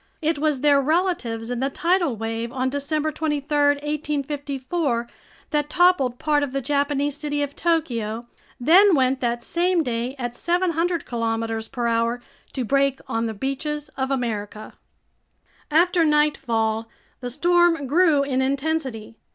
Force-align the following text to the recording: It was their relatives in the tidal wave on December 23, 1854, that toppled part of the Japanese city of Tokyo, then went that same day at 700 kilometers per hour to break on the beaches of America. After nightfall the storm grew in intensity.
It 0.19 0.39
was 0.39 0.61
their 0.61 0.81
relatives 0.81 1.51
in 1.51 1.59
the 1.59 1.69
tidal 1.69 2.15
wave 2.17 2.51
on 2.51 2.71
December 2.71 3.11
23, 3.11 3.55
1854, 3.83 5.07
that 5.51 5.69
toppled 5.69 6.17
part 6.17 6.41
of 6.41 6.53
the 6.53 6.59
Japanese 6.59 7.15
city 7.17 7.43
of 7.43 7.55
Tokyo, 7.55 8.25
then 8.59 8.95
went 8.95 9.19
that 9.19 9.43
same 9.43 9.83
day 9.83 10.15
at 10.17 10.35
700 10.35 11.05
kilometers 11.05 11.67
per 11.67 11.85
hour 11.85 12.19
to 12.53 12.65
break 12.65 12.99
on 13.07 13.27
the 13.27 13.35
beaches 13.35 13.89
of 13.89 14.09
America. 14.09 14.73
After 15.69 16.03
nightfall 16.03 16.89
the 17.19 17.29
storm 17.29 17.85
grew 17.85 18.23
in 18.23 18.41
intensity. 18.41 19.17